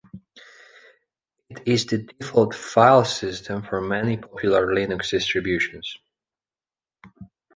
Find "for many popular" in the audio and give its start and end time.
3.61-4.65